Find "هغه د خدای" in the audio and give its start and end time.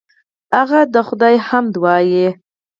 0.57-1.35